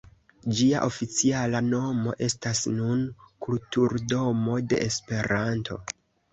Ĝia 0.59 0.79
oficiala 0.91 1.61
nomo 1.67 2.15
estas 2.29 2.63
nun 2.79 3.05
“Kulturdomo 3.47 4.59
de 4.75 4.85
Esperanto”. 4.91 5.83